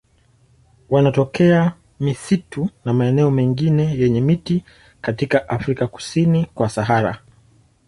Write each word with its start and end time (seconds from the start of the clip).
Wanatokea 0.89 1.73
misitu 1.99 2.69
na 2.85 2.93
maeneo 2.93 3.31
mengine 3.31 3.93
yenye 3.97 4.21
miti 4.21 4.63
katika 5.01 5.49
Afrika 5.49 5.87
kusini 5.87 6.45
kwa 6.45 6.69
Sahara. 6.69 7.19